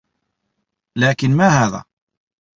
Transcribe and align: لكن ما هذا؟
لكن 0.97 1.31
ما 1.37 1.47
هذا؟ 1.47 1.83